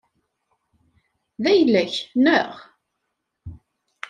D 1.41 1.43
ayla-k, 1.51 1.93
neɣ? 2.23 2.51